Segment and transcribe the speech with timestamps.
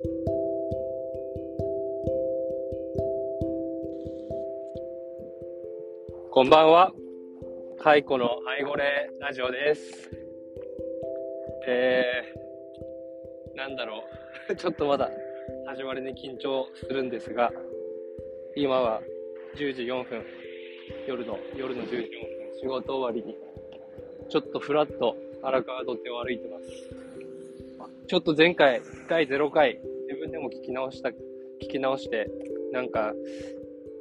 [0.00, 0.04] こ
[6.44, 6.92] んばんは。
[7.80, 10.08] カイコのアイゴレラジオです。
[11.66, 14.04] えー、なんだろ
[14.48, 14.54] う。
[14.54, 15.10] ちょっとまだ
[15.66, 17.52] 始まりに緊張するんですが、
[18.54, 19.02] 今は
[19.56, 20.24] 10時4分、
[21.08, 23.36] 夜の、夜の10時4分、仕事終わりに、
[24.28, 27.07] ちょっとふらっと荒川土手を歩いてます。
[28.08, 29.78] ちょっと前回、第0回、
[30.08, 31.14] 自分でも聞き直した、聞
[31.72, 32.30] き直して、
[32.72, 33.12] なんか、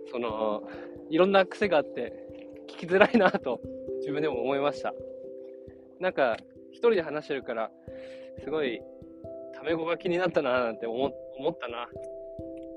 [0.10, 0.64] その、
[1.10, 2.14] いろんな癖があって、
[2.70, 3.60] 聞きづらいなと
[4.00, 4.94] 自分でも思いました。
[6.00, 6.38] なんか、
[6.72, 7.70] 一人で話してるから、
[8.46, 8.82] すごい、
[9.54, 11.90] タメ語が気になったななんて思思ったな。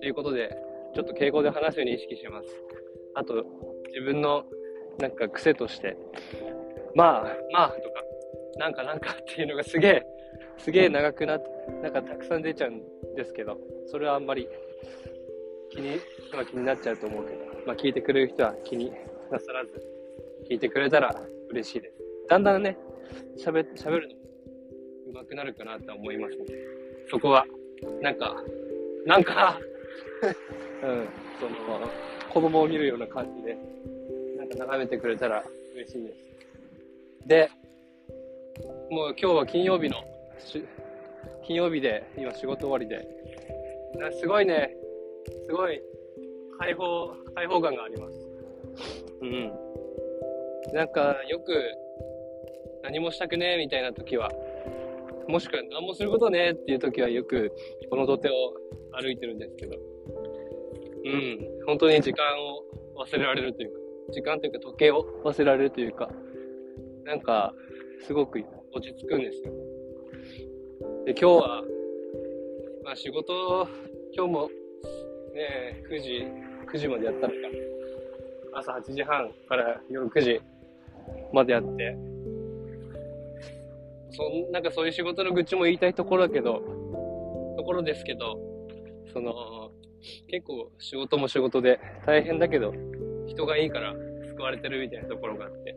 [0.01, 0.57] ということで、
[0.97, 2.49] ちょっと敬語で話すように意識します。
[3.15, 3.45] あと、
[3.91, 4.45] 自分の
[4.99, 5.97] なんか癖として、
[6.97, 8.03] まあ、まあとか、
[8.57, 10.07] なんかなんかっていうのがすげえ、
[10.59, 11.49] すげえ長くなって、
[11.83, 12.83] なんかたくさん出ちゃうん
[13.17, 14.49] ですけど、それはあんまり
[15.71, 16.01] 気に、
[16.33, 18.93] まあ、気になっちゃうと思うけど、まあ聞いてくれる人は気に
[19.31, 19.83] なさらず
[20.49, 21.15] 聞いてくれたら
[21.51, 21.95] 嬉しいです。
[22.29, 22.77] だんだんね、
[23.39, 26.55] 喋、喋るのも上手くなるかなと思いますので、
[27.11, 27.45] そこは、
[28.01, 28.37] なんか、
[29.07, 29.59] なんか
[30.83, 31.09] うん、
[31.41, 31.91] その、
[32.33, 33.57] 子供を見るような感じで、
[34.37, 35.45] なんか眺めてくれたら
[35.75, 37.29] 嬉しいです。
[37.29, 37.51] で、
[38.91, 39.97] もう今日は金曜日の、
[41.45, 43.07] 金曜日で、今仕事終わりで、
[44.21, 44.77] すごいね、
[45.47, 45.81] すごい
[46.59, 48.29] 開放、開放感があります。
[49.23, 49.53] うん。
[50.75, 51.53] なんか、よく、
[52.83, 54.31] 何もしたくねえみたいな時は、
[55.29, 57.53] もしくは何もすることねえっていう時はよく、
[57.91, 58.33] この土手を
[58.93, 59.77] 歩いてるんですけど、
[61.05, 61.39] うん。
[61.67, 62.65] 本当に時間を
[63.05, 63.79] 忘れられるというか、
[64.13, 66.11] 時間というか時計を忘れられるというか、
[67.05, 67.55] なんか、
[68.07, 68.41] すごく
[68.73, 69.53] 落ち着くんですよ。
[71.07, 71.63] で、今日は、
[72.85, 73.67] まあ仕事、
[74.15, 74.51] 今日も
[75.35, 76.27] ね、9時、
[76.71, 77.39] 9時までやったのか。
[78.53, 80.41] 朝8時半から夜9時
[81.33, 81.97] までやって、
[84.11, 86.61] そん、なんかそういう仕事の愚痴も言いたいところだけど、
[87.57, 88.39] ところですけど、
[89.13, 89.71] その、
[90.29, 92.75] 結構仕事も仕事で大変だけど、
[93.27, 93.95] 人がいいから
[94.29, 95.75] 救われてるみたいなところがあって、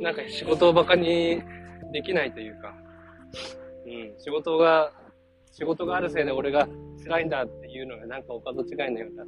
[0.00, 1.40] なんか仕事を馬鹿に
[1.92, 2.74] できないというか、
[3.86, 4.92] うん、仕事が、
[5.52, 6.68] 仕事があるせいで俺が
[7.04, 9.24] 辛いんだっていうのがなんかお門違いのような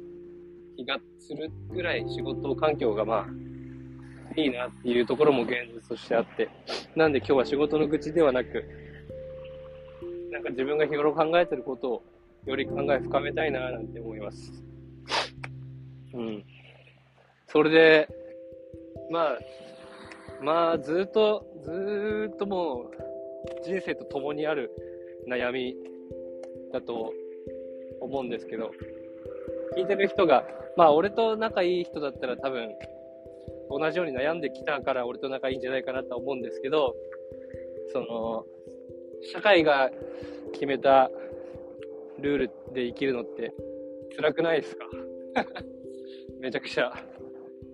[0.77, 6.49] 気がするぐらい仕事環境がまあ、いいなっていうところも現実としてあって、
[6.95, 8.63] なんで今日は仕事の愚痴ではなく、
[10.31, 12.03] なんか自分が日頃考えてることを
[12.45, 14.63] より考え深めたいななんて思います。
[16.13, 16.43] うん。
[17.47, 18.09] それで、
[19.09, 19.39] まあ、
[20.41, 23.12] まあ、ずっと、ずっともう、
[23.63, 24.71] 人生と共にある
[25.27, 25.75] 悩み
[26.71, 27.13] だと
[28.01, 28.71] 思うんですけど、
[29.77, 30.45] 聞いてる人が、
[30.75, 32.69] まあ、俺と仲いい人だったら多分、
[33.69, 36.95] 同じように悩んできたから俺と仲いいんじゃないかなと思うんですけど、
[37.91, 38.45] その、
[39.31, 39.89] 社会が
[40.51, 41.09] 決めた
[42.19, 43.53] ルールで生きるのって
[44.15, 44.85] 辛くないですか？
[46.39, 46.91] めちゃくちゃ。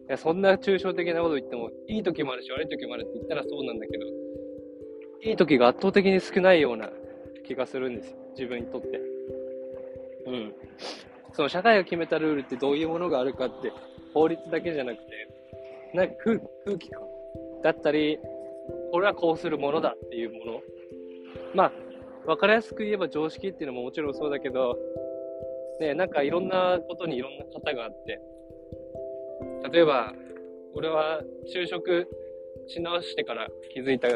[0.07, 4.05] いや、そんな抽象的なこと言っても、いい時もあるし悪い時もあるって言ったらそうなんだけど、
[5.21, 6.89] いい時が圧倒的に少ないような
[7.45, 8.17] 気がするんですよ。
[8.31, 9.01] 自分にとって。
[10.27, 10.53] うん。
[11.33, 13.71] その社会が決めたルールってどういうものがあるかって
[14.13, 15.03] 法律だけじゃなくて、
[15.93, 17.01] なんか空空気感
[17.63, 18.19] だったり、
[18.91, 20.61] これはこうするものだっていうもの。
[21.53, 21.71] まあ、
[22.25, 24.77] わかりやすく言えば常識っていうのももちろんそうだけど、
[25.79, 28.21] ね、なんかいろんなことにいろんな型があって、
[29.71, 30.13] 例えば、
[30.75, 31.21] 俺は
[31.53, 32.07] 就職
[32.69, 34.07] し直してから気づいた、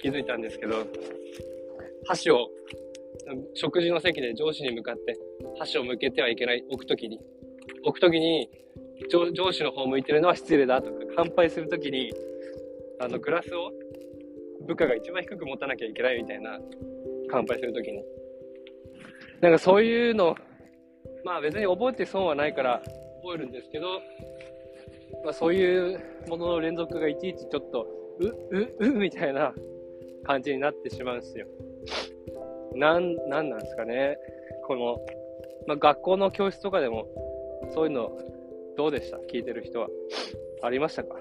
[0.00, 0.86] 気づいたんですけど、
[2.06, 2.48] 箸を
[3.54, 5.16] 食事の席で上司に向かって
[5.58, 7.20] 箸を向けてはいけない、置くときに。
[7.84, 8.48] 置くときに
[9.10, 12.12] 上、上司の方向いてるのは失礼だとか、乾杯するときに、
[13.00, 13.70] あの、グラスを
[14.66, 16.58] 部下が一番低く持たなきゃいけないみたいな、
[17.30, 18.02] 乾杯するときに。
[19.40, 20.34] なんかそういうの、
[21.24, 22.82] まあ別に覚えて損はないから
[23.22, 24.00] 覚えるんですけど、
[25.24, 27.86] まあそういうものの連続がいちいちちょっと、
[28.20, 29.54] う、う、うみたいな
[30.24, 31.46] 感じになってしまうんですよ。
[32.74, 34.16] なん、なんなんですかね。
[34.66, 34.98] この、
[35.66, 37.06] まあ、学校の教室とかでも、
[37.74, 38.18] そういうの、
[38.76, 39.18] どうでした？
[39.18, 39.88] 聞いてる人は。
[40.62, 41.16] ありましたか？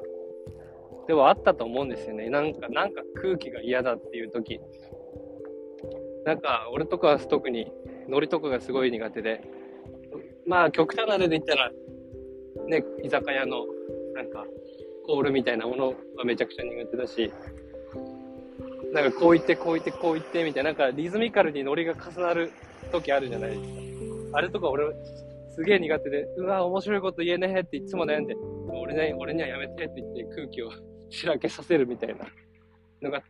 [1.08, 2.30] でもあったと思うんですよね。
[2.30, 4.62] なんか、なんか空気が嫌だっていう時。
[6.26, 7.72] なんか、俺とかは特に、
[8.08, 9.42] ノリとかがすごい苦手で、
[10.46, 11.72] まあ、極端な例で言ったら、
[12.68, 13.66] ね、居酒屋の、
[14.14, 14.46] なんか、
[15.06, 15.88] コールみたいなもの
[16.18, 17.32] はめちゃくちゃ苦手だし、
[18.94, 22.52] なんかこう言って、こう言って、こう言ってみたいな、なんかリズミカルにノリが重なる
[22.92, 24.38] 時あるじゃないですか。
[24.38, 24.86] あれとか俺、
[25.56, 28.36] すげえ苦手で、うわ、面白いこと言えねえっていつも悩んで、
[28.74, 30.72] 俺に俺にはやめてって言って空気を
[31.10, 32.26] しらけさせるみたいな
[33.02, 33.22] のが、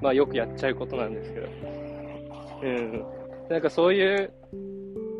[0.00, 1.48] まあよくやっちゃうことなんですけど。
[2.62, 3.04] うん。
[3.48, 4.32] なんかそういう、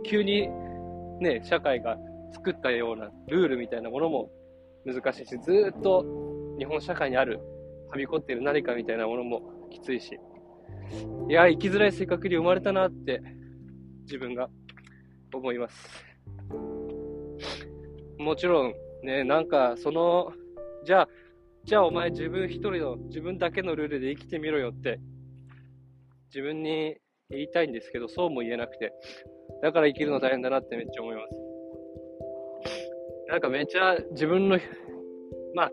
[0.04, 0.48] 急に
[1.20, 1.96] ね、社会が
[2.32, 4.30] 作ったようなルールみたいなものも
[4.84, 6.04] 難しいし、ずっと
[6.58, 7.40] 日本社会にある、
[7.90, 10.18] はびこっている何かみたいなものもきついし、
[11.28, 13.22] いや、生きづらい性格に生まれたなって、
[14.02, 14.48] 自分が
[15.32, 16.04] 思います。
[18.18, 20.32] もちろん、ね、なんか、その、
[20.84, 21.08] じゃあ、
[21.64, 24.98] じゃあお前自分一人の、自分だけのルールで生きてみろよって、
[26.28, 26.96] 自分に
[27.30, 28.92] 言いたいんですけど、そうも言えなくて、
[29.62, 31.39] だから生きるの大変だなってめっちゃ思います。
[33.30, 34.58] なんかめっちゃ自分の、
[35.54, 35.72] まあ、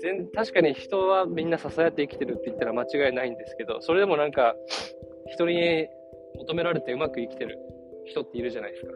[0.00, 4.54] 全、確かに人はみんな支え合って生きてるって言ったら間違いないんですけど、それでもなんか、
[5.28, 5.86] 人に
[6.38, 7.58] 求められてうまく生きてる
[8.06, 8.92] 人っているじゃないですか。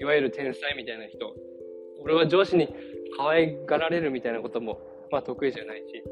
[0.00, 1.34] いわゆる天才みたいな人。
[2.00, 2.74] 俺は上司に
[3.18, 4.80] 可愛がられるみたいなことも、
[5.10, 6.02] まあ得意じゃないし。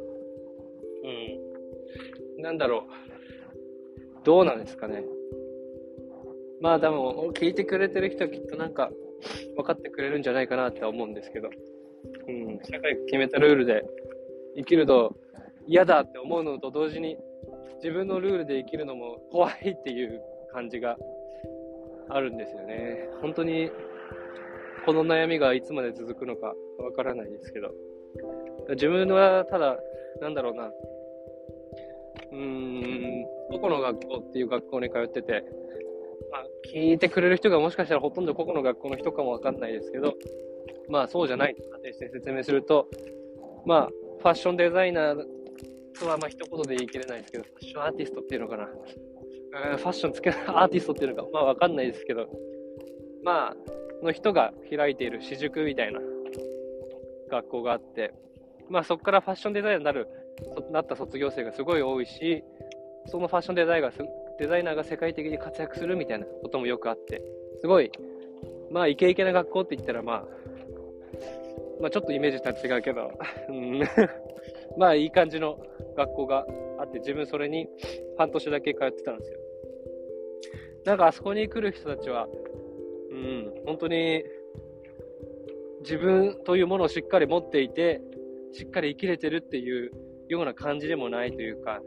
[2.37, 2.43] うん。
[2.43, 4.25] なんだろう。
[4.25, 5.05] どうなんですかね。
[6.61, 8.91] まあでも、聞いてくれてる人はきっとなんか、
[9.57, 11.51] 分かってくれるんじゃないかなって思うんですけど。
[12.29, 12.61] うん。
[12.63, 13.85] 社会が決めたルールで
[14.57, 15.17] 生きると
[15.67, 17.17] 嫌だって思うのと同時に、
[17.77, 20.21] 自分のルールで生きるのも怖いっていう
[20.53, 20.97] 感じが
[22.09, 23.09] あるんですよね。
[23.21, 23.71] 本当に、
[24.85, 27.71] この悩みがいつまで続くのかわからないですけど。
[28.71, 29.79] 自分はただ、
[30.21, 30.71] なんだろうな。
[32.33, 35.45] うーん、どこの学校っていう学校に通ってて、
[36.35, 40.15] まあ、聞いてくれる人がもしかしたらほとんど個々の学校の人かもわかんないですけど、
[40.89, 42.89] まあそうじゃないと仮定して説明すると、
[43.65, 43.89] まあ、
[44.19, 45.25] ファッションデザイナー
[45.97, 48.67] とはまあ一言で言い切れないですけど、ファッションアーティストっていうのかな。
[48.67, 52.27] ファッションつけない アーティストっていうのか、まあわかんないですけど、
[53.23, 53.55] ま
[54.03, 56.01] あ、の人が開いている私塾みたいな
[57.31, 58.13] 学校があって、
[58.69, 60.09] まあそこからファッションデザイナーになる、
[60.73, 62.43] なった卒業生がすごい多いし、
[63.07, 64.05] そのファッションデザイナーが
[64.39, 67.23] デザイナーが世界的に活躍するみたいなこともよくあって、
[67.61, 67.91] すごい、
[68.71, 70.27] まあイケイケな学校って言ったらまあ、
[71.81, 73.13] まあちょっとイメージとは違うけど、
[74.77, 75.59] まあいい感じの
[75.97, 76.47] 学校が
[76.79, 77.69] あって、自分それに
[78.17, 79.39] 半年だけ通ってたんですよ。
[80.85, 82.29] なんかあそこに来る人たちは、
[83.11, 84.23] うん、本当に
[85.81, 88.01] 自分というものをしっかり持っていて、
[88.53, 89.91] しっかり生きれてるっていう
[90.29, 91.81] ような感じでもないというか、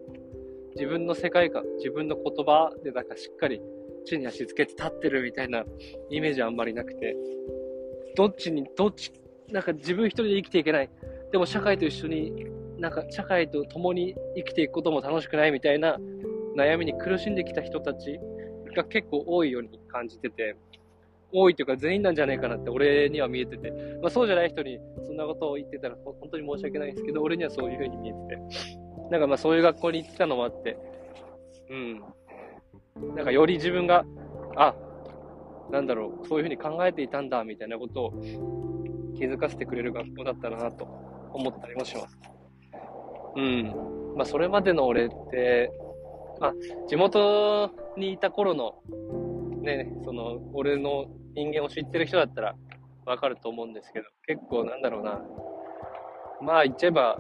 [0.78, 3.60] 自分の世界観、自分の言葉でなんかしっかり
[4.06, 5.66] 地に足つけて立ってるみたいな
[6.12, 7.16] イメージはあんまりなくて、
[8.16, 9.12] どっちに、どっち、
[9.52, 10.90] なんか自分一人で生きていけない。
[11.32, 12.46] でも社会と一緒に
[12.78, 15.98] なんか社会と共に生きていくことも楽しくないみたいな
[16.56, 18.20] 悩みに苦しんできた人たち
[18.76, 20.56] が結構多いように感じてて、
[21.34, 23.72] 多いというか全員なんじゃないかなって俺には見えてて、
[24.02, 30.78] まあそうじゃない人にそんなことを言ってたら本当に申し訳ないんですけど、俺にはそういう風に見えてて、なんかまあそういう学校に行ってたのもあって、
[31.70, 32.04] うん。
[33.16, 34.06] なんかより自分が、
[34.56, 34.74] あ、
[35.70, 38.12] なんだろう、そういう風に考えていたんだ、みたいなことを
[39.18, 40.86] 気づかせてくれる学校だったなと
[41.34, 42.20] 思ったりもします。
[43.36, 43.76] うん。
[44.16, 45.72] まあ、それまでの俺って、
[46.40, 46.54] まあ、
[46.88, 48.76] 地元にいた頃の、
[49.62, 52.56] ね、その、俺の人間を知ってる人だったら
[53.06, 55.22] わかると思うんですけど、結構なんだろうな。
[56.42, 57.20] まあ、言っちゃえば、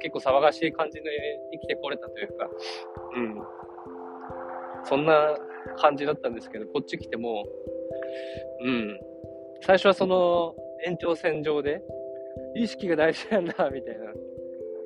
[0.00, 1.10] 結構騒がしい感じで
[1.52, 2.50] 生きてこれたというか、
[3.16, 3.42] うん。
[4.84, 5.36] そんな
[5.76, 7.44] 感じだったんですけど、こっち来ても、
[8.60, 9.00] うん。
[9.62, 10.54] 最初はその
[10.86, 11.82] 延長線上で、
[12.54, 14.12] 意識が大事なんだ、みたいな。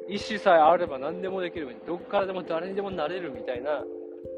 [0.09, 1.69] 意志さえあれば何でもできる。
[1.87, 3.85] どっからでも誰にでもなれるみたいな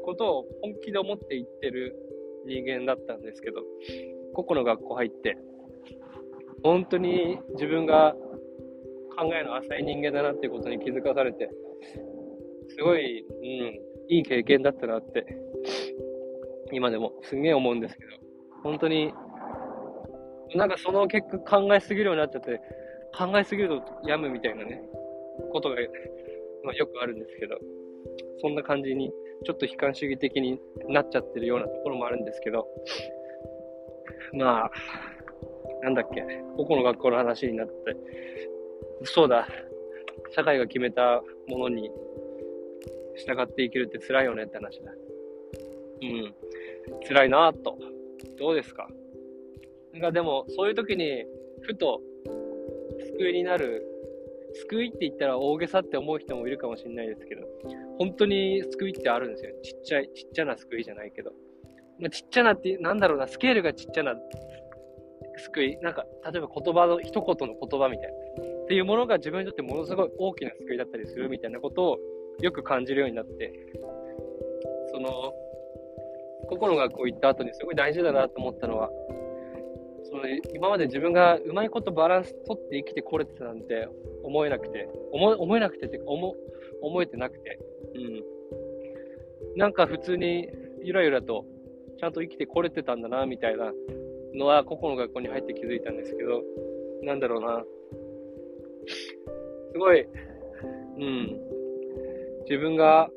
[0.03, 1.95] ことを本気で思って言ってる
[2.45, 3.61] 人間だったんですけど、
[4.33, 5.37] 個々の学校入って、
[6.63, 8.15] 本当に自分が
[9.17, 11.49] 考えの浅い人間だなっていうことに気づかされて、
[12.69, 15.25] すごい、うん、いい経験だったなって、
[16.71, 18.11] 今でもすげえ思うんですけど、
[18.63, 19.13] 本当に、
[20.55, 22.61] なんかその結果考えすぎるようになっちゃって、
[23.17, 24.81] 考えすぎると病むみたいなね、
[25.51, 25.75] ことが、
[26.63, 27.57] まあ、よくあるんですけど、
[28.41, 29.11] そんな感じに、
[29.43, 32.67] ちょっと悲観主義的になっちゃってるようなところもあるんですけど、
[34.33, 34.71] まあ、
[35.83, 36.21] なんだっけ、
[36.57, 37.73] 個々の学校の話になって、
[39.03, 39.47] そうだ、
[40.35, 41.89] 社会が決めたものに
[43.17, 44.91] 従って生きるって辛いよねって話だ。
[46.01, 46.33] うん。
[47.07, 47.77] 辛いなぁと。
[48.37, 48.87] どうですか？
[49.93, 51.25] なんかでも、そういう時に、
[51.61, 52.01] ふと、
[53.17, 53.85] 救いになる
[54.67, 57.47] 救いって言ったら大げさって思う人もいるかもしれないですけど、
[57.97, 59.51] 本当に救いってあるんですよ。
[59.63, 61.31] ちっちゃい、ちっちゃな救いじゃないけど。
[61.99, 64.15] まあ、ちっちゃなって、なんだろうな、スケールがちっちゃな
[65.37, 65.77] 救い。
[65.77, 68.17] なんか、例えば言葉の、一言の言葉みたいな。
[68.71, 71.97] っていうものが自分にとってものすごい大きな救いだったりするみたいなことを
[72.39, 73.51] よく感じるようになって、
[74.93, 75.33] その、
[76.47, 78.89] 個々の学校行った後にすごい大事だなと思ったのは、
[80.03, 80.23] その
[80.55, 83.89] 今まで自分がうまいことバランス取って生きてこれてたなんて
[84.23, 86.33] 思えなくて、思思えなくてってか思、
[86.81, 87.59] 思えてなくて、
[87.95, 89.57] うん。
[89.57, 90.47] なんか普通に
[90.81, 91.43] ゆらゆらと
[91.99, 93.73] ちゃんと生きてこれてたんだな、みたいな
[94.33, 96.41] のは個々の学校に入って気づいたんですけど、
[97.03, 97.65] なんだろうな。
[98.87, 100.05] すごい、
[100.97, 101.39] うん。
[102.49, 103.09] 自分が、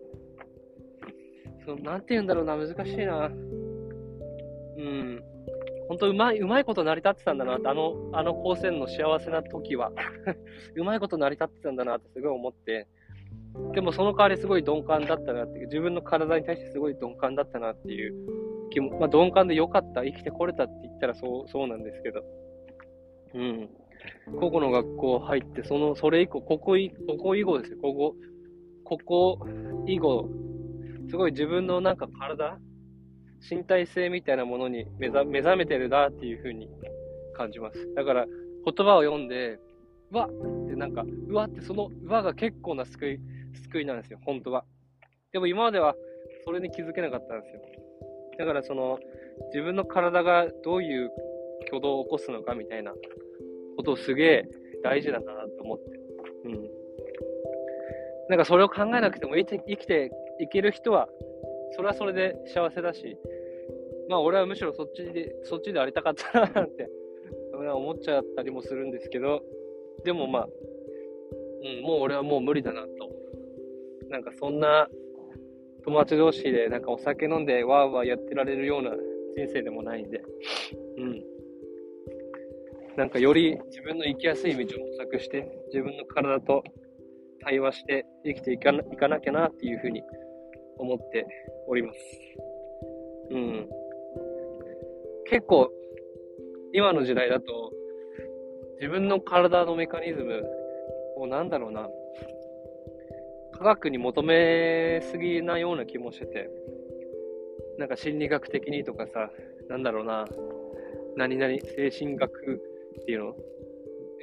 [1.65, 3.27] その、なんて言うんだろうな、難しいな。
[3.27, 5.25] うん。
[5.89, 9.93] 本当うまい、うまいこと成り立ってたんだなって、あの、あの高専の幸せな時は
[10.77, 12.87] うまいこと成り立ってたんだなってすごい思って、
[13.75, 18.15] でもその代わりすごい鈍感だったなっていう、自分の体に対してすごい鈍感だったなっていう
[18.71, 22.25] 気も、まあ鈍感で良かった、生きてこれたって言ったらそう、そうなんですけど、
[23.35, 23.69] うん。
[24.41, 28.15] 個々の学校入って、その、それ以降、ここい、ここ以後ですよ、ここ、
[28.85, 29.47] ここ
[29.87, 30.29] 以後、
[31.09, 32.59] すごい自分のなんか体
[33.51, 36.69] 身体性みたいなものに目覚目覚めてるなっていう風に
[37.35, 37.95] 感じます。
[37.95, 39.59] だから言葉を読んで、
[40.11, 43.21] うわってなんか、うわってそのうわが結構な救い、
[43.71, 44.65] 救いなんですよ、本当は。
[45.33, 45.95] でも今までは
[46.45, 47.61] それに気づけなかったんですよ。
[48.39, 48.99] だからその
[49.53, 51.11] 自分の体がどういう
[51.69, 52.93] 挙動を起こすのかみたいな
[53.77, 54.49] ことすげえ
[54.83, 55.85] 大事だなと思って。
[56.45, 56.71] うん。
[58.29, 61.09] なんかそれを考えなくても生きていける人は
[61.77, 63.19] それはそれで幸せだし、
[64.09, 66.89] まあ俺はむしろそっちで、そっちでありたかったなって
[67.53, 69.43] 思っちゃったりもするんですけど、
[70.05, 70.49] でもまあ、
[71.63, 72.89] うん、もう俺はもう無理だなと。
[74.11, 74.89] なんかそんな
[75.85, 78.91] 友達同士でなんかお酒飲んでわーわーやってられるような
[79.37, 80.23] 人生でもないんで、
[82.97, 86.63] なんかより自分の生きやすい道を模索して、自分の体と
[87.43, 90.03] 対話して生きていかないかなきゃなっていうふうに
[90.79, 91.27] 思って
[91.67, 91.99] おります。
[93.31, 93.69] うん。
[95.29, 95.71] 結構、
[96.73, 97.73] 今の時代だと、
[98.81, 100.43] 自分の体のメカニズム
[101.17, 101.89] をなんだろうな、
[103.53, 106.49] 科学に求めすぎなような気もしてて、
[107.79, 109.31] なんか心理学的にとかさ、
[109.69, 110.27] なんだろうな、
[111.17, 112.74] 何々精神学
[113.05, 113.37] ていうの？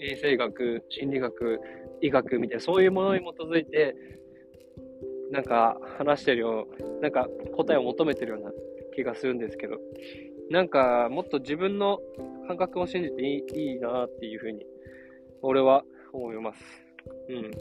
[0.04, 1.60] 衛生学、心理学、
[2.02, 3.96] 医学みたいな、そういうものに基づいて、
[5.32, 8.52] なんか話してるよう、なんか答えを求めてるような
[8.96, 9.78] 気がするんですけど、
[10.50, 12.00] なんかもっと自分の
[12.48, 14.66] 感覚を信じていいいいなっていうふうに、
[15.42, 16.60] 俺は思います。
[17.30, 17.52] うん。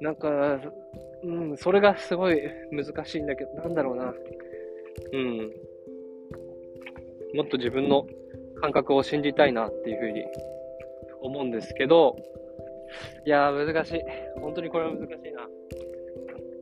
[0.00, 0.60] なんか、
[1.22, 4.14] うん、それがすごい難しいんだけど、なんだろうな。
[5.12, 5.52] うん。
[7.34, 8.06] もっと自分の
[8.64, 10.24] 感覚を信じたいなっていうふうに
[11.20, 12.16] 思うんですけど、
[13.26, 14.00] いやー難しい。
[14.40, 15.46] 本当にこれは難しいな。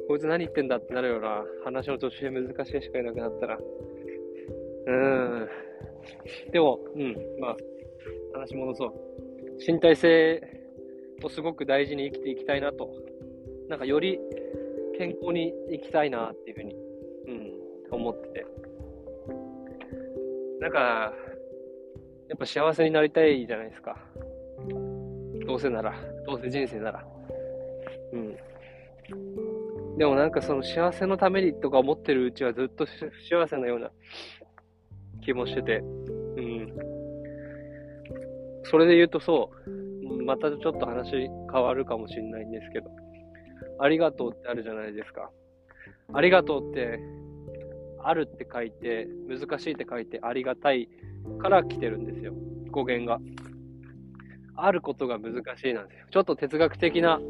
[0.08, 3.56] こいつ何言ってんだってなるような話の途中で難しいしかいなくなったら。
[3.56, 4.92] うー
[5.44, 5.48] ん。
[6.50, 7.56] でも、うん、まあ、
[8.34, 8.92] 話戻そう。
[9.64, 10.42] 身体性
[11.22, 12.90] をすごく大事に生きていきたいなと。
[13.68, 14.18] なんかより
[14.98, 16.74] 健康に生きたいなっていうふうに、
[17.28, 18.46] うん、思ってて。
[20.58, 21.12] なんか、
[22.32, 23.94] やっぱ幸せになりたいじゃないですか。
[25.46, 25.92] どうせなら、
[26.24, 27.04] どうせ人生なら。
[28.14, 29.98] うん。
[29.98, 33.90] でもなんかその幸せのためにとか思ってるうちはずっと幸せなような
[35.22, 36.74] 気もしてて、うん。
[38.64, 41.10] それで言うとそう、またちょっと話
[41.52, 42.90] 変わるかもしれないんですけど、
[43.78, 45.30] ありがとうってあるじゃないですか。
[46.14, 46.98] ありがとうって、
[48.04, 50.88] あるって書いて、難しいって書いて、ありがたい
[51.40, 52.34] から来てるんですよ。
[52.70, 53.20] 語源が。
[54.54, 56.06] あることが難しいなんですよ。
[56.10, 57.20] ちょっと哲学的な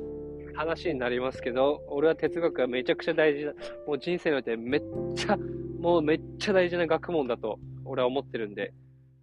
[0.55, 3.53] 話になりますけど、俺は哲学がめちゃくちゃ大事な、
[3.87, 4.83] もう人生においてめっ
[5.15, 5.37] ちゃ、
[5.79, 8.73] もうめっちゃ大事な学問だと俺は思ってるんで、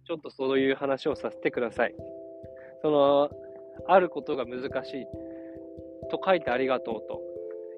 [0.06, 1.94] ちょっとそういう話をさせてください。
[2.82, 3.30] その、
[3.86, 5.06] あることが難しい
[6.10, 7.22] と書いてありがとうと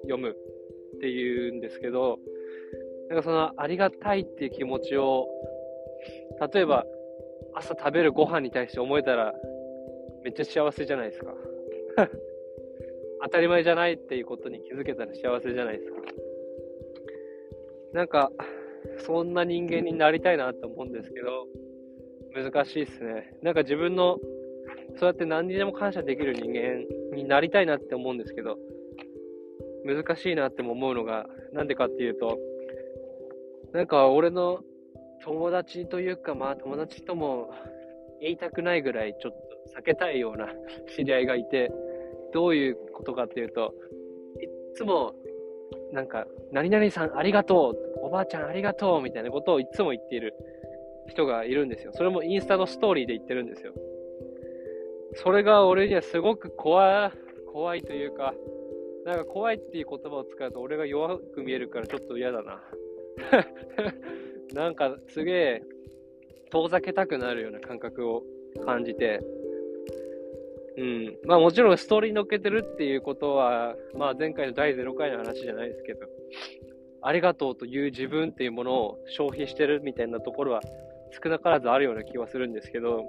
[0.03, 2.19] 読むっていうんですけど、
[3.09, 5.27] なんかそのありがたいっていう気持ちを、
[6.53, 6.85] 例えば
[7.53, 9.33] 朝食べるご飯に対して思えたら
[10.23, 11.33] めっちゃ幸せじゃないですか。
[13.23, 15.97] 当たり前じゃないっていうことに気づけたら幸せじゃないですか。
[17.93, 18.31] なんか、
[18.97, 21.47] そんな人間になりたいなと思うんですけど、
[22.35, 23.37] 難しいっすね。
[23.41, 24.17] なんか自分の
[24.97, 28.57] そうやって何にでも感謝できる人間になりたいなって思うんですけど、
[29.85, 32.37] 難しいなっても思うのが、なんでかっていうと、
[33.73, 34.59] なんか俺の
[35.23, 37.49] 友達というか、まあ友達とも
[38.21, 40.47] 言いたくないぐらいちょっと避けたいような
[40.95, 41.71] 知り合いがいて、
[42.33, 43.73] どういうことかっていうと、
[44.41, 45.13] いつも、
[45.91, 50.35] なんか、何々さんありがとう、おばあちゃんありがとう、みたいなことをいつも言っている
[51.07, 51.91] 人がいるんですよ。
[51.93, 53.73] それもインスタのストーリーで言ってるんですよ。
[55.13, 58.33] それが俺にはすごく怖い、怖いというか、
[59.05, 62.61] なんか怖いっていう言葉を使うと俺が弱く見えるからちょっと嫌だな。
[64.53, 65.63] なんかすげえ
[66.51, 68.23] 遠ざけたくなるような感覚を
[68.65, 69.19] 感じて、
[70.77, 71.17] うん。
[71.25, 76.07] まあもちろんストーリー乗っけてるっていうことは、まあ前回の第0回の話じゃないですけど、
[77.01, 80.61] ありがとうという自分っていうものを消費してるみたいなところは
[81.23, 83.03] 少なからずあるような気はするんですけど、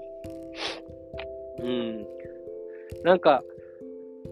[1.60, 2.06] うん。
[3.02, 3.42] なんか、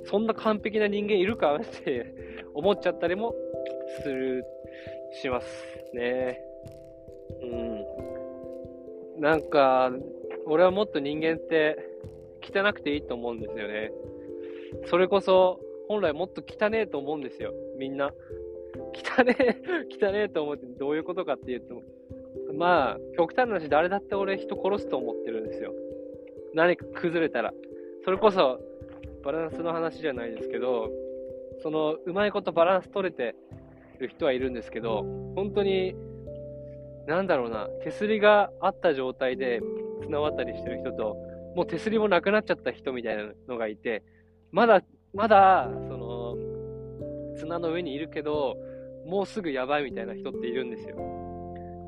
[0.05, 2.15] そんな完璧な人間いるかって
[2.55, 3.35] 思っちゃったりも
[4.03, 4.45] する、
[5.21, 5.47] します
[5.95, 6.41] ね。
[7.43, 9.21] うん。
[9.21, 9.91] なんか、
[10.47, 11.77] 俺はもっと人間って
[12.43, 13.93] 汚くていいと思うんですよね。
[14.87, 18.13] それこそ、本来もっと汚ねえと思うんですよ、みんな。
[18.95, 19.57] 汚ねえ、
[19.91, 21.83] 汚ねえと思ってどういうことかっていうと、
[22.55, 25.73] まあ、極端な話、誰だって俺人殺すと思ってるんですよ。
[26.55, 27.53] 何か崩れたら。
[28.05, 28.61] それこそ、
[29.23, 30.91] バランスの話じゃないですけど、
[31.63, 33.37] その、うまいことバランス取れて
[33.99, 35.03] る人はいるんですけど、
[35.35, 35.95] 本当に、
[37.07, 39.61] なんだろうな、手すりがあった状態で
[40.03, 41.17] 綱渡りしてる人と、
[41.55, 44.03] もう手すりもなくなっちゃった人みたいなのがいて、
[44.51, 44.83] まだ、
[45.15, 46.37] まだ、その、
[47.37, 48.57] 綱の上にいるけど、
[49.07, 50.97] もうすぐやばいみたいな人っているんですよ。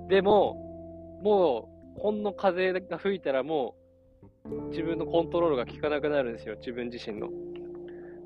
[0.09, 3.77] でも、もう、ほんの風が吹いたらも
[4.45, 7.29] う、自分のコントロールが効かなくなるんですよ、自分自身の。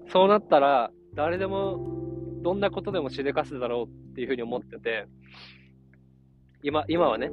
[0.09, 2.08] そうなったら、誰でも、
[2.49, 5.07] どんなことでもしでかすだろうっていうふうに思ってて、
[6.63, 7.31] 今、今はね、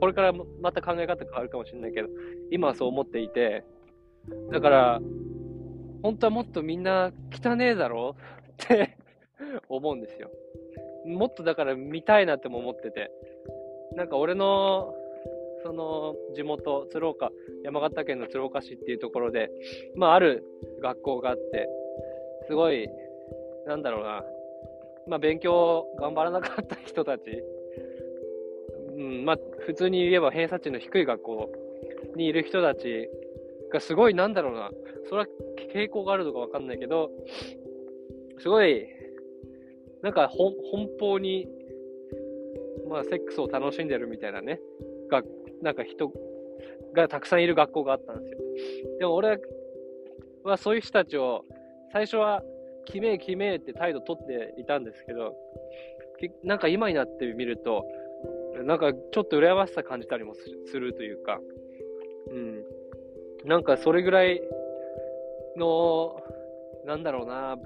[0.00, 2.08] これからまた考え方変わるかもしれないけど、
[2.50, 3.62] 今はそう思っていて、
[4.50, 5.00] だから、
[6.02, 8.16] 本当はもっとみんな汚ねえだろ
[8.58, 8.96] うって
[9.68, 10.30] 思うんですよ。
[11.04, 13.10] もっとだから見たいなっても思ってて。
[13.96, 14.94] なんか俺の、
[15.62, 17.30] その地元、鶴岡、
[17.64, 19.50] 山形県の鶴岡市っていうところで、
[19.94, 20.42] まあある
[20.80, 21.68] 学校があって、
[22.46, 22.88] すごい、
[23.66, 24.24] なんだろうな、
[25.08, 27.22] まあ勉強頑張らなかった人たち、
[28.96, 31.52] うん、まあ普通に言えば偏差値の低い学校
[32.16, 33.08] にいる人たち
[33.72, 34.70] がすごいなんだろうな、
[35.08, 35.26] それは
[35.74, 37.10] 傾向があるのかわかんないけど、
[38.38, 38.86] すごい、
[40.02, 41.48] なんか奔放に
[42.88, 44.60] まあ、セックスを楽しんでるみたいなね、
[45.10, 45.22] が、
[45.62, 46.12] なんか人
[46.94, 48.38] がたくさんいる学校があったんですよ。
[49.00, 49.40] でも俺
[50.44, 51.44] はそういう人たちを、
[51.92, 52.42] 最初は、
[52.84, 55.34] きめえきめって態度取っていたんですけど、
[56.42, 57.86] なんか今になってみると、
[58.64, 61.40] なんかちょっと羨ましさ感じたりもするというか、
[62.30, 62.64] うん。
[63.44, 64.40] なんかそれぐらい
[65.56, 66.22] の、
[66.86, 67.58] なんだろうな、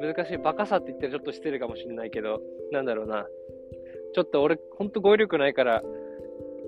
[0.00, 2.40] 難しい、バカさって言ったらちょっと失礼かもしれないけど、
[2.72, 3.26] なんだろうな、
[4.14, 5.82] ちょっと俺、ほんと語彙力ないから、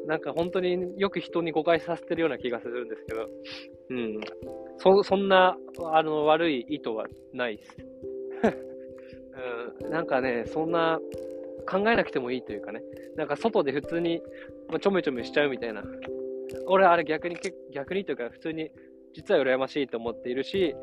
[0.06, 3.28] なんか本当によく人に誤解させてるような気がするんですけど、
[3.90, 4.20] うん。
[4.78, 5.56] そ、そんな、
[5.92, 7.76] あの、悪い意図はないです。
[9.84, 11.00] うん、なんかね、そんな、
[11.66, 12.82] 考えなくてもいいというかね、
[13.16, 14.20] なんか外で普通に、
[14.68, 15.82] まあ、ちょめちょめしちゃうみたいな。
[16.66, 17.36] 俺、あれ逆に、
[17.72, 18.70] 逆にというか、普通に、
[19.14, 20.74] 実は羨ましいと思っているし、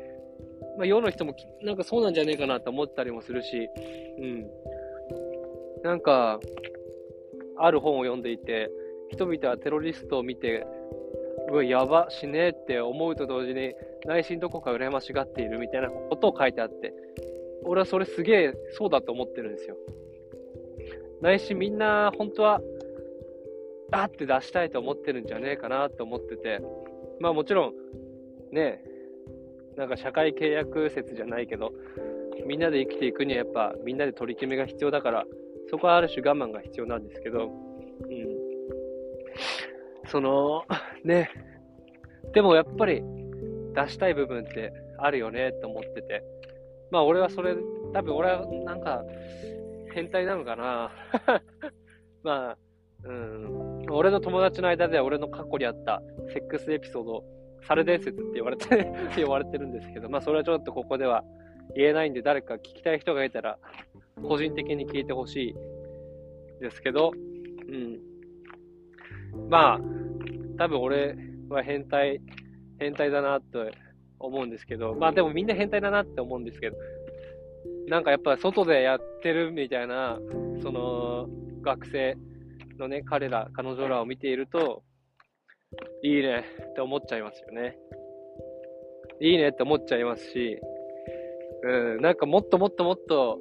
[0.76, 3.68] まあ、世の人もなんかそうなんじゃねえかなと思ったりもするし、
[4.18, 4.50] うん。
[5.82, 6.40] なんか、
[7.58, 8.70] ある本を読んでいて、
[9.12, 10.66] 人々はテロリストを見て、
[11.50, 13.74] うわ、やば、死ねえって思うと同時に、
[14.06, 16.94] 内心どこか羨ましがっているみたいなことを書いてあって、
[17.64, 19.76] 俺はそれすげえそうだと思ってるんですよ。
[21.20, 22.60] 内心みんな本当は、
[23.92, 26.60] あって出したいと思ってるんじゃねえかなと思ってて、
[27.20, 27.74] まあもちろん、
[28.50, 31.74] ねえ、なんか社会契約説じゃないけど、
[32.46, 35.26] みんなで生きていくにはやっぱみんなで取り決めが必要だから、
[35.68, 37.50] そこはある種我慢が必要なんですけど、
[40.08, 40.64] その、
[41.04, 41.30] ね。
[42.32, 43.02] でもやっぱり
[43.74, 46.22] 出したい部分ってあるよねと思ってて。
[46.90, 47.56] まあ俺はそれ、
[47.92, 49.04] 多分俺はなんか
[49.94, 50.90] 変態なのかな。
[52.22, 52.58] まあ、
[53.04, 53.86] うん。
[53.90, 57.24] 俺の友達の間では俺の過去にあったセックスエピソード、
[57.62, 61.24] 猿伝説って言われてて 言われてるんですけど、まあそれはちょっとここでは
[61.74, 63.58] 言えないんで誰か聞きたい人がいたら
[64.22, 65.54] 個人的に聞いてほしい
[66.60, 68.11] ですけど、うん。
[69.48, 69.80] まあ、
[70.58, 71.16] 多分俺
[71.48, 72.20] は変態、
[72.78, 73.58] 変態だなって
[74.18, 76.76] 思うんですけど、まあでもみんな変態だなって思うんですけど、
[77.88, 80.18] なんかやっぱ外でやってるみたいな、
[80.62, 81.28] その
[81.62, 82.16] 学生
[82.78, 84.82] のね、彼ら、彼女らを見ていると、
[86.02, 87.76] いいねって思っちゃいますよね。
[89.20, 90.58] いいねって思っちゃいますし、
[91.64, 93.38] うん、なんかもっともっともっと、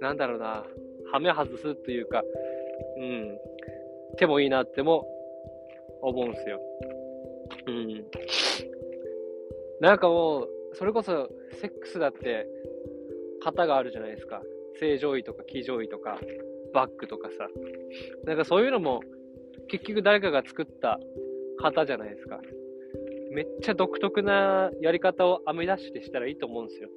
[0.00, 0.64] なんだろうな、
[1.12, 2.22] はめ外すというか、
[2.98, 3.38] うん、
[4.18, 5.06] 手もいいなっても
[6.02, 6.60] 思うんすよ。
[7.66, 8.04] うん。
[9.80, 11.28] なんかもう、それこそ、
[11.60, 12.46] セックスだって、
[13.44, 14.42] 型があるじゃないですか。
[14.80, 16.18] 正常位とか騎乗位とか、
[16.72, 17.48] バックとかさ。
[18.24, 19.00] なんかそういうのも、
[19.68, 20.98] 結局誰かが作った
[21.60, 22.40] 型じゃないですか。
[23.30, 26.88] めっちゃ独特なやり方を編み出してしたらいいと思うんですよ。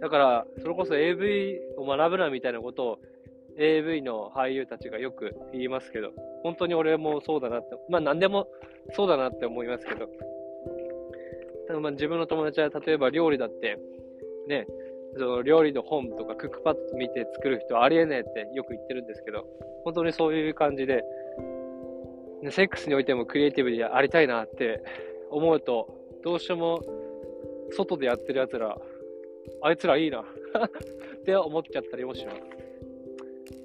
[0.00, 2.98] だから、それこそ AV を学ぶなみたいなことを
[3.58, 6.12] AV の俳優たちがよく言いますけど、
[6.42, 8.48] 本当に俺もそうだなって、まあ何でも
[8.94, 10.08] そうだなって思いますけど、
[11.66, 13.78] ただまあ自分の友達は例えば料理だって、
[14.48, 14.66] ね、
[15.16, 19.46] その料理の本とかクックパッド見て作る人ありえねえってよく言ってるんですけど、
[19.84, 21.04] 本当にそういう感じで、
[22.50, 24.82] セックスにおいてもクリエイティブでありたいなって
[25.30, 26.82] 思うと、どうしても
[27.70, 28.76] 外でやってる奴ら、
[29.62, 32.61] あいつらいいな って思っちゃったりもします。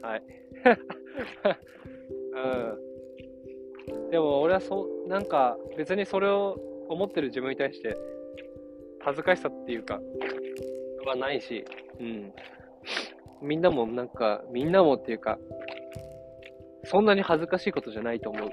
[0.01, 0.23] はい。
[3.89, 4.09] うん。
[4.11, 7.97] でも俺はそう、なんか別にそれを思ってる自分に対して
[8.99, 9.99] 恥ずかしさっていうか、
[11.07, 11.65] はないし、
[11.99, 12.33] うん。
[13.41, 15.39] みんなもなんか、みんなもっていうか、
[16.83, 18.49] そんなに恥ずかしいことじゃないと思う。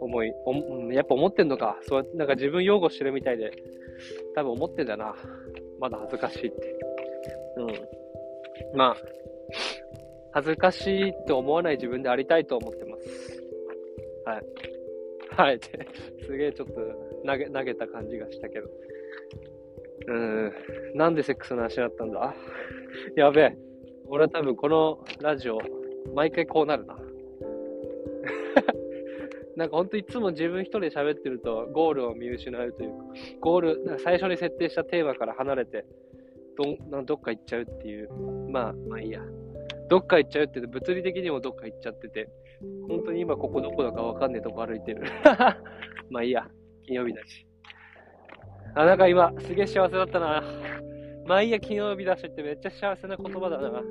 [0.00, 1.78] 思い、おやっぱ思ってんのか。
[1.82, 3.52] そう、なんか自分擁護してるみたいで、
[4.34, 5.14] 多分思ってんだな。
[5.78, 6.78] まだ恥ずかしいって。
[7.56, 8.76] うん。
[8.76, 8.96] まあ、
[10.32, 13.42] 恥ずかしいと思わない自分でありたいと思ってます。
[14.24, 14.42] はい。
[15.36, 15.60] はい。
[16.26, 16.74] すげえちょっと
[17.26, 18.68] 投げ、投げた感じがしたけど。
[20.08, 20.52] うん。
[20.94, 22.34] なんでセックスの話になったんだ？
[23.16, 23.56] やべえ。
[24.08, 25.58] 俺は多分このラジオ、
[26.14, 26.96] 毎回こうなるな。
[29.56, 32.96] なんかほんといつも自分一人で喋ってるとゴールを見失うというか、
[33.40, 35.84] ゴール、最初に設定したテーマから離れて、
[36.90, 38.10] ど、どっか行っちゃうっていう。
[38.50, 39.22] まあ、まあいいや。
[39.92, 42.30] どっか行っちゃうって物理的にもどっか行っちゃってて、
[42.88, 45.02] 本当に今ここどこだかわかんねえとこ歩いてる。
[46.08, 46.48] まあいいや。
[46.86, 47.46] 金曜日だし。
[48.74, 50.42] あ、なんか今、すげえ幸せだったな。
[51.26, 53.82] まあいいや、金曜日だしってめっちゃ幸せな言葉だな。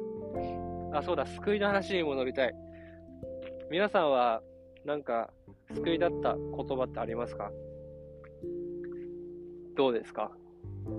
[0.93, 2.53] あ、そうだ、救いの話にも乗りたい。
[3.69, 4.41] 皆さんは、
[4.83, 5.29] なんか、
[5.75, 6.43] 救いだった言
[6.77, 7.51] 葉ってありますか？
[9.75, 10.31] どうですか？
[10.87, 10.89] う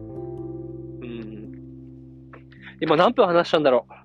[1.04, 1.52] ん。
[2.80, 4.01] 今何分話したんだろう？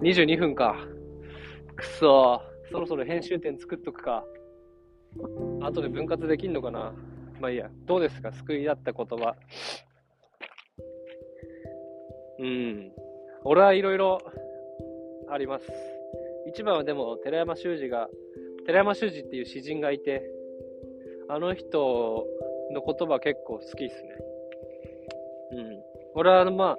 [0.00, 0.76] ?22 分か。
[1.76, 4.24] くそそろそろ編集点作っとくか。
[5.60, 6.92] 後で分割できんのかな
[7.40, 7.70] まあいいや。
[7.86, 8.32] どうですか？
[8.32, 9.34] 救いだった言葉。
[12.38, 12.92] うん。
[13.44, 14.18] 俺はいろいろ
[15.28, 15.70] あります。
[16.46, 18.08] 一番はでも、寺山修司が、
[18.66, 20.22] 寺山修司っていう詩人がいて、
[21.28, 22.26] あの人
[22.72, 24.08] の言葉結構好きっすね。
[25.52, 25.82] うん。
[26.14, 26.76] 俺はま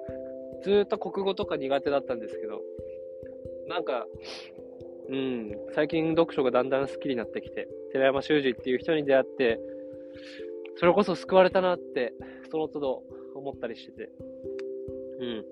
[0.62, 2.60] ずっと国語とか苦手だったんですけど、
[3.68, 4.06] なんか、
[5.08, 9.60] うん、最近読書がだんだん好きになってきて、寺山修司っていう人に出会って、
[10.76, 12.12] それこそ救われたなって、
[12.50, 13.02] その都度
[13.34, 14.10] 思ったりしてて、
[15.20, 15.44] うん。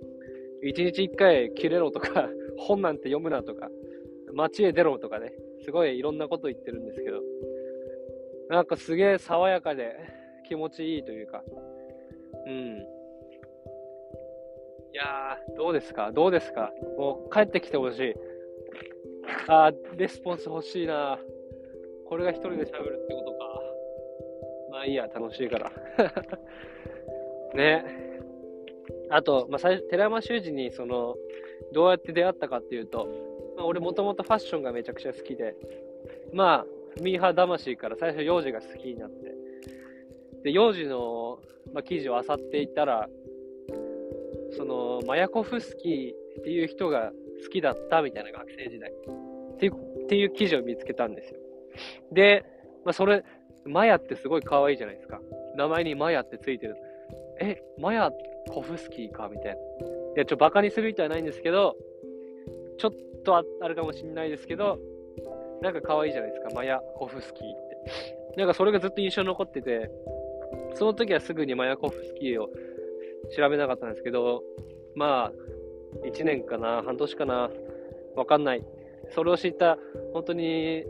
[0.68, 3.70] 一日一回切れろとか、 本なんて読むなとか、
[4.32, 5.32] 街へ出ろとかね、
[5.64, 7.20] すごいいろんなこと言ってるんですけど、
[8.48, 9.96] なんかすげえ爽やかで
[10.48, 11.42] 気持ちいいというか、
[12.46, 12.86] うん。
[14.94, 16.12] いやー、どうですか？
[16.12, 16.72] どうですか？
[16.96, 18.14] もう帰ってきてほしい。
[19.48, 21.18] あー、レスポンス欲しいな
[22.06, 23.38] これが一人で喋るってことか。
[24.70, 25.72] まあいいや、楽しいから。
[27.56, 27.84] ね。
[29.10, 31.16] あと、まあ、最初、寺山修司に、その、
[31.72, 33.08] どうやって出会ったかっていうと、
[33.56, 35.56] まあ、俺もともとファッションがめちゃくちゃ好きで、
[36.32, 39.34] まあ、ミーハー魂から最初幼児が好きになって、
[40.44, 41.40] で、幼児の、
[41.72, 43.08] まあ、記事を漁っていったら、
[44.56, 47.12] その、マヤコフスキーっていう人が
[47.42, 49.72] 好きだったみたいな学生時代っていう、
[50.04, 51.40] っていう記事を見つけたんですよ。
[52.12, 52.44] で、
[52.84, 53.24] まあ、それ、
[53.64, 55.20] マヤってすごい可愛いじゃないですか。
[55.56, 56.76] 名前にマヤってついてる。
[57.40, 58.12] え、マヤ
[58.50, 59.28] コフスキーか？
[59.28, 59.52] みたいな。
[59.52, 59.56] い
[60.16, 61.76] や、ちょ、バカにする人はないんですけど、
[62.78, 62.92] ちょっ
[63.24, 64.78] とあるかもしんないですけど、
[65.62, 66.50] なんか可愛いじゃないですか。
[66.54, 67.50] マヤコフスキーっ
[68.34, 68.36] て。
[68.36, 69.90] なんかそれがずっと印象に残ってて、
[70.74, 72.50] その時はすぐにマヤコフスキーを
[73.36, 74.42] 調べなかったんですけど、
[74.94, 75.32] まあ、
[76.06, 77.50] 1年かな、半年かな、
[78.16, 78.64] わかんない。
[79.10, 79.78] それを知った、
[80.12, 80.84] 本当に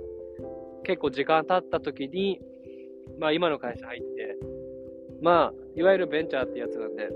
[0.84, 2.40] 結構時間経った時に、
[3.18, 4.36] まあ今の会社入って、
[5.22, 7.08] まあ、いわゆるベンチャーってやつなんで、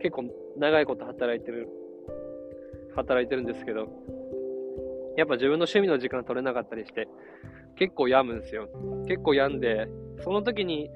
[0.00, 0.24] 結構
[0.56, 1.68] 長いこと働いてる、
[2.96, 3.88] 働いてるんですけど、
[5.16, 7.08] やっぱ自分の趣味の時間取れなかったりして、
[7.76, 8.68] 結構病むんですよ。
[9.06, 9.88] 結構病んで、
[10.22, 10.90] その時に、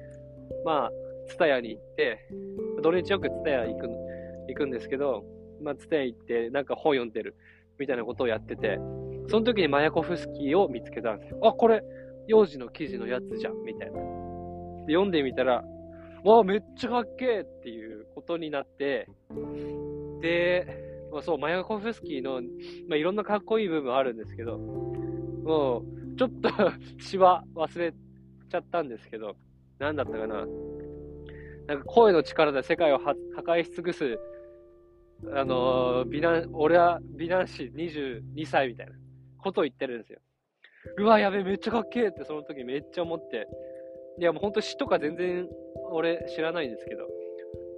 [0.65, 0.91] まあ、
[1.27, 2.19] ツタヤに行って、
[2.81, 3.89] 土日よくツタヤ行く、
[4.47, 5.23] 行くんですけど、
[5.61, 7.35] まあ、ツタヤ行って、なんか本読んでる、
[7.79, 8.79] みたいなことをやってて、
[9.29, 11.39] その時にマヤコフスキーを見つけたんですよ。
[11.43, 11.81] あ、これ、
[12.27, 13.93] 幼児の記事のやつじゃん、みたいな。
[14.87, 15.63] で読んでみたら、
[16.23, 19.07] わあ、めっちゃかっけえっていうことになって、
[20.21, 22.41] で、まあ、そう、マヤコフスキーの、
[22.87, 26.49] まあ、いろんなかっこいい部分あるんですけど、もう、ちょっと
[26.99, 29.35] 詩は忘れちゃったんですけど、
[29.79, 30.45] なんだったかな。
[31.67, 33.13] なんか声の力で世界を破
[33.45, 34.17] 壊し尽くす、
[35.33, 38.93] あの、美男、俺は美男子22歳みたいな
[39.39, 40.19] ことを言ってるんですよ。
[40.97, 43.47] うわ、やべえ、めっちゃかっけえってその時めっちゃ思って。
[44.19, 45.47] いや、もうほんと詩とか全然
[45.91, 47.05] 俺知らないんですけど、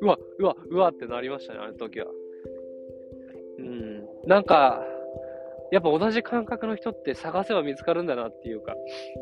[0.01, 2.05] うわ、うわ、うわってなりましたね、あの時は。
[3.57, 4.07] うん。
[4.25, 4.85] なんか、
[5.71, 8.75] やっぱ同じ感覚の人って探せば見つかるんだなっていうか、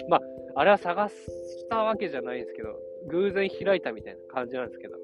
[0.10, 0.22] まあ、
[0.56, 1.16] あれは探し
[1.70, 2.70] たわけじゃないんですけど、
[3.10, 4.96] 偶然開いたみたいな感じなんですけど、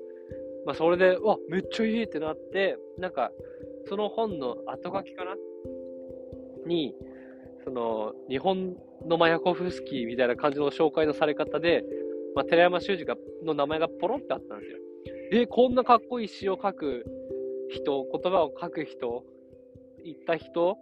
[0.66, 3.32] まあ、それで、わ、めっちゃいいってなって、なんか、
[3.88, 5.36] その本の後書きかな？
[6.66, 6.96] に、
[7.66, 11.84] その、日本のマヤコフスキーみたいな感じの紹介のされ方で、
[12.36, 14.78] まあ、寺山修司がの名前がポロってあったんですよ。
[15.34, 17.06] え、こんなかっこいい詩を書く
[17.70, 19.26] 人、言葉を書く人、
[20.06, 20.78] 言った人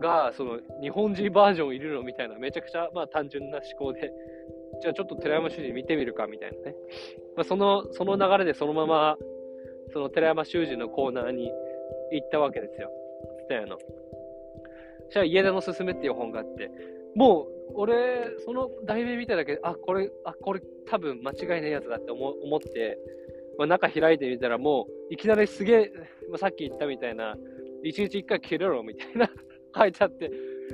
[0.00, 4.12] が、その、日本人バージョンいるのみたいな、めちゃくちゃ、まあ、単純な思考で、
[4.82, 6.76] じゃあちょっと寺山修司見てみるか、みたいなね。
[7.36, 9.16] まあ、その、その流れでそのまま、
[9.92, 11.52] その寺山修司のコーナーに
[12.12, 12.90] 行ったわけですよ。
[13.38, 13.78] スタヤの。
[13.78, 16.70] そしたら、家出のすすめっていう本があって、
[17.14, 22.98] もう、俺、その題名見ただけで、あ、これ、あ、これ多分間違いないやつだって思思って、
[23.58, 25.92] まあ、中開いてみたらもう、いきなりすげえ、
[26.28, 27.36] まあ、さっき言ったみたいな、
[27.82, 29.30] 一日一回切れろみたいな
[29.76, 30.30] 書いてあって、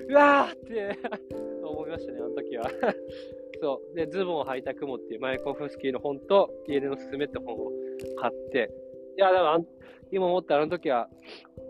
[0.09, 0.99] うわーって
[1.65, 2.71] 思いましたね、あの時は
[3.61, 3.95] そう。
[3.95, 7.71] で、ズボンを履いた雲っていうマイコフスキーの本と、家出のすすめって本を
[8.17, 8.71] 買って、
[9.17, 9.67] いや、でも
[10.11, 11.09] 今思ったあの時は、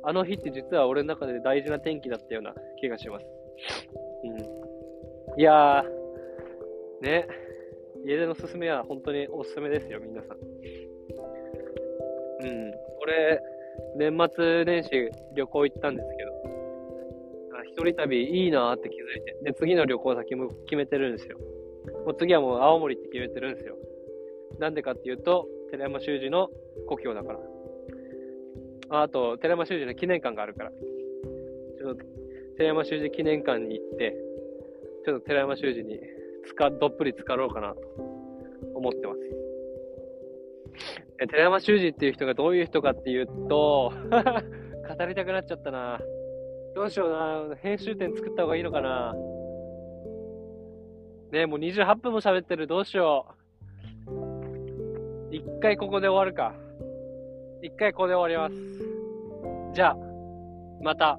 [0.03, 3.27] あの日って実は俺の中で大事な天気だったような気がします。
[4.25, 5.41] うん。
[5.41, 7.29] いやー、ね、
[8.05, 10.39] 家出のすすめは本当におすすめですよ、皆さん。
[12.45, 13.41] うん、俺、
[13.97, 16.32] 年末年始旅行行ったんですけど、
[17.73, 21.39] 一人旅いいなって気づいて、で、次の旅行先も決めてるんですよ。
[22.05, 23.77] もう次はもう青森って決めてるんですよ。
[24.59, 26.51] なんでかっていうと、寺山修司の
[26.87, 27.41] 故郷だから。
[29.03, 30.71] あと、寺山修司の記念館があるから。
[30.71, 32.05] ちょっと、
[32.59, 34.15] 寺山修司記念館に行って、
[35.07, 35.99] ちょっと寺山修司に
[36.45, 37.81] つか、どっぷり浸かろうかなと
[38.75, 39.21] 思ってます。
[41.23, 46.01] え寺山修司っていう人がどういう人かっていうと 語りたくなっちゃったな。
[46.75, 47.11] どうしよう
[47.51, 47.57] な。
[47.57, 49.15] 編集点作った方がいいのかな。
[51.33, 52.67] ねえ、もう28分も喋ってる。
[52.67, 53.27] どうしよ
[54.09, 55.35] う。
[55.35, 56.55] 一回ここで終わるか。
[57.63, 58.57] 一回ここで終わりま
[59.71, 59.75] す。
[59.75, 59.97] じゃあ、
[60.83, 61.19] また。